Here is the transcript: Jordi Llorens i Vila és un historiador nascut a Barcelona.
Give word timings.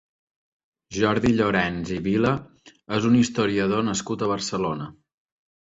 Jordi 0.95 1.31
Llorens 1.35 1.91
i 1.97 1.99
Vila 2.09 2.33
és 2.99 3.07
un 3.13 3.21
historiador 3.21 3.87
nascut 3.93 4.25
a 4.25 4.33
Barcelona. 4.35 4.93